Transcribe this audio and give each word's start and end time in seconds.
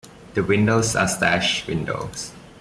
The 0.33 0.43
windows 0.43 0.95
are 0.95 1.07
sash 1.07 1.67
windows. 1.67 2.31